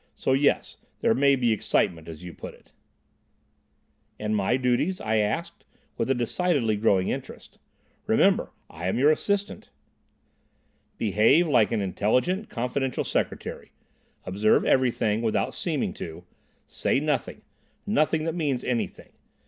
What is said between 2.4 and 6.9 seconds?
it." "And my duties?" I asked, with a decidedly